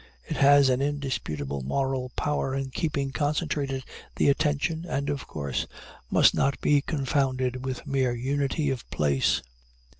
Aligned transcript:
It 0.27 0.37
has 0.37 0.69
an 0.69 0.81
indisputable 0.81 1.61
moral 1.61 2.09
power 2.15 2.55
in 2.55 2.71
keeping 2.71 3.11
concentrated 3.11 3.83
the 4.15 4.29
attention, 4.29 4.83
and, 4.83 5.11
of 5.11 5.27
course, 5.27 5.67
must 6.09 6.33
not 6.33 6.59
be 6.59 6.81
confounded 6.81 7.63
with 7.65 7.85
mere 7.85 8.15
unity 8.15 8.71
of 8.71 8.89
place. 8.89 9.43